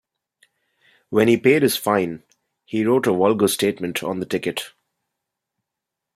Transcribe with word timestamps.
When 1.11 1.27
he 1.27 1.37
paid 1.37 1.61
his 1.61 1.77
fine, 1.77 2.23
he 2.65 2.83
wrote 2.83 3.05
a 3.05 3.11
vulgar 3.13 3.47
statement 3.47 4.01
on 4.01 4.19
the 4.19 4.25
ticket. 4.25 4.71